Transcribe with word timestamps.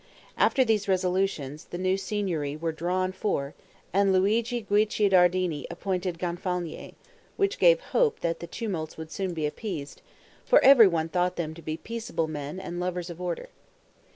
After 0.35 0.65
these 0.65 0.87
resolutions, 0.87 1.65
the 1.65 1.77
new 1.77 1.95
Signory 1.95 2.55
were 2.57 2.71
drawn 2.71 3.11
for, 3.11 3.53
and 3.93 4.11
Luigi 4.11 4.63
Guicciardini 4.63 5.67
appointed 5.69 6.17
Gonfalonier, 6.17 6.93
which 7.37 7.59
gave 7.59 7.79
hope 7.79 8.21
that 8.21 8.39
the 8.39 8.47
tumults 8.47 8.97
would 8.97 9.11
soon 9.11 9.35
be 9.35 9.45
appeased; 9.45 10.01
for 10.43 10.59
everyone 10.63 11.07
thought 11.07 11.35
them 11.35 11.53
to 11.53 11.61
be 11.61 11.77
peaceable 11.77 12.27
men 12.27 12.59
and 12.59 12.79
lovers 12.79 13.11
of 13.11 13.21
order. 13.21 13.49